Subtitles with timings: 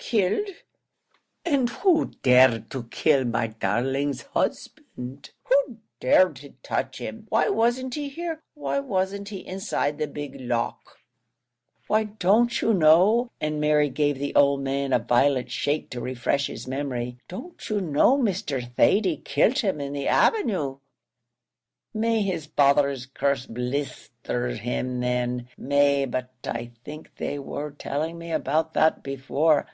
[0.00, 0.48] "Killed
[1.44, 5.28] and who dared to kill my darling's husband?
[5.44, 7.26] who'd dare to touch him?
[7.28, 8.40] why wasn't he here?
[8.54, 10.96] why wasn't he inside the big lock?"
[11.88, 16.46] "Why, don't you know," and Mary gave the old man a violent shake to refresh
[16.46, 18.66] his memory; "don't you know Mr.
[18.76, 20.78] Thady kilt him in the avenue?"
[21.92, 25.48] "May his father's curse blisther him then!
[25.58, 29.66] May but I think they wor telling me about that before.